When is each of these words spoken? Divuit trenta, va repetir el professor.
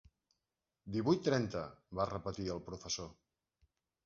Divuit 0.95 1.21
trenta, 1.27 1.61
va 2.01 2.09
repetir 2.13 2.49
el 2.57 2.63
professor. 2.71 3.15